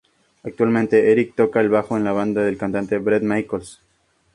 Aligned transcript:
Actualmente, 0.41 1.11
Eric 1.11 1.35
toca 1.35 1.61
el 1.61 1.69
bajo 1.69 1.95
en 1.95 2.03
la 2.03 2.11
banda 2.11 2.41
del 2.41 2.57
cantante 2.57 2.97
Bret 2.97 3.21
Michaels. 3.21 3.83